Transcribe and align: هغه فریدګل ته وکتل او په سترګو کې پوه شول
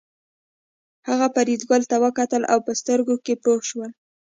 هغه 1.07 1.27
فریدګل 1.35 1.81
ته 1.89 1.95
وکتل 2.03 2.43
او 2.51 2.59
په 2.65 2.71
سترګو 2.81 3.15
کې 3.25 3.33
پوه 3.43 3.61
شول 3.69 3.91